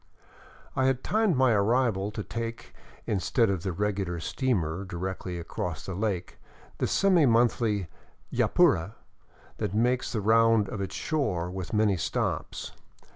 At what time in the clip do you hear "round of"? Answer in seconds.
10.21-10.81